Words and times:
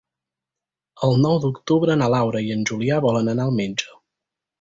El 1.07 1.19
nou 1.25 1.35
d'octubre 1.43 1.97
na 2.03 2.07
Laura 2.13 2.41
i 2.47 2.49
en 2.55 2.63
Julià 2.71 2.97
volen 3.07 3.31
anar 3.35 3.47
al 3.49 3.55
metge. 3.61 3.93